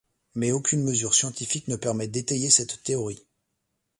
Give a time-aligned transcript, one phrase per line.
[0.33, 3.23] Mais aucune mesure scientifique ne permet d'étayer cette théorie.